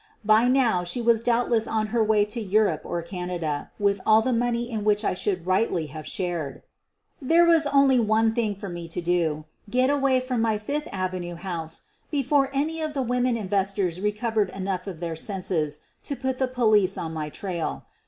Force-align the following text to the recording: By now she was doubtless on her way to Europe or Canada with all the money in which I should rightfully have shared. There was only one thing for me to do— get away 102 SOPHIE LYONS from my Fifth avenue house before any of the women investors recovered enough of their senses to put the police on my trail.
By 0.25 0.47
now 0.47 0.83
she 0.83 0.99
was 0.99 1.21
doubtless 1.21 1.67
on 1.67 1.89
her 1.93 2.03
way 2.03 2.25
to 2.25 2.41
Europe 2.41 2.81
or 2.85 3.03
Canada 3.03 3.69
with 3.77 4.01
all 4.03 4.23
the 4.23 4.33
money 4.33 4.67
in 4.67 4.83
which 4.83 5.05
I 5.05 5.13
should 5.13 5.45
rightfully 5.45 5.85
have 5.93 6.07
shared. 6.07 6.63
There 7.21 7.45
was 7.45 7.67
only 7.67 7.99
one 7.99 8.33
thing 8.33 8.55
for 8.55 8.67
me 8.67 8.87
to 8.87 8.99
do— 8.99 9.45
get 9.69 9.91
away 9.91 10.17
102 10.17 10.17
SOPHIE 10.17 10.17
LYONS 10.17 10.25
from 10.25 10.41
my 10.41 10.57
Fifth 10.57 10.87
avenue 10.91 11.35
house 11.35 11.81
before 12.09 12.49
any 12.51 12.81
of 12.81 12.93
the 12.95 13.03
women 13.03 13.37
investors 13.37 14.01
recovered 14.01 14.49
enough 14.49 14.87
of 14.87 15.01
their 15.01 15.15
senses 15.15 15.79
to 16.05 16.15
put 16.15 16.39
the 16.39 16.47
police 16.47 16.97
on 16.97 17.13
my 17.13 17.29
trail. 17.29 17.83